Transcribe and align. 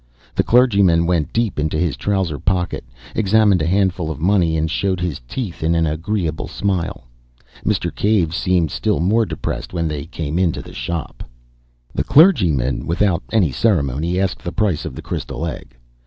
The 0.33 0.41
clergyman 0.41 1.05
went 1.05 1.31
deep 1.31 1.59
into 1.59 1.77
his 1.77 1.95
trouser 1.95 2.39
pocket, 2.39 2.83
examined 3.15 3.61
a 3.61 3.67
handful 3.67 4.09
of 4.09 4.19
money, 4.19 4.57
and 4.57 4.65
showed 4.71 4.99
his 4.99 5.21
teeth 5.27 5.61
in 5.61 5.75
an 5.75 5.85
agreeable 5.85 6.47
smile. 6.47 7.05
Mr. 7.63 7.93
Cave 7.93 8.33
seemed 8.33 8.71
still 8.71 8.99
more 8.99 9.27
depressed 9.27 9.73
when 9.73 9.87
they 9.87 10.07
came 10.07 10.39
into 10.39 10.63
the 10.63 10.73
shop. 10.73 11.23
The 11.93 12.03
clergyman, 12.03 12.87
without 12.87 13.21
any 13.31 13.51
ceremony, 13.51 14.19
asked 14.19 14.43
the 14.43 14.51
price 14.51 14.85
of 14.85 14.95
the 14.95 15.03
crystal 15.03 15.45
egg. 15.45 15.77